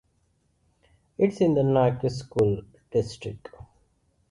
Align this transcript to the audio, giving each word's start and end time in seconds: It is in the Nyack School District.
It 1.19 1.33
is 1.33 1.41
in 1.41 1.53
the 1.53 1.61
Nyack 1.61 2.01
School 2.09 2.63
District. 2.89 3.49